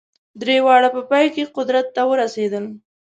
[0.41, 2.65] درې واړه په پای کې قدرت ته ورسېدل.